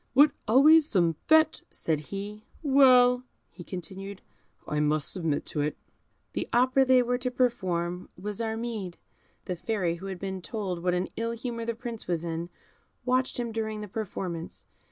"What, 0.15 0.31
always 0.47 0.87
some 0.89 1.15
fête?" 1.29 1.61
said 1.69 1.99
he. 2.09 2.43
"Well," 2.63 3.23
he 3.51 3.63
continued, 3.63 4.23
"I 4.67 4.79
must 4.79 5.11
submit 5.11 5.45
to 5.45 5.61
it." 5.61 5.77
The 6.33 6.49
opera 6.51 6.85
they 6.85 7.03
were 7.03 7.19
to 7.19 7.29
perform 7.29 8.09
was 8.17 8.41
Armide. 8.41 8.95
The 9.45 9.55
Fairy, 9.55 9.97
who 9.97 10.07
had 10.07 10.17
been 10.17 10.41
told 10.41 10.81
what 10.81 10.95
an 10.95 11.09
ill 11.17 11.33
humour 11.33 11.65
the 11.65 11.75
Prince 11.75 12.07
was 12.07 12.25
in, 12.25 12.49
watched 13.05 13.39
him 13.39 13.51
during 13.51 13.81
the 13.81 13.87
performance. 13.87 14.65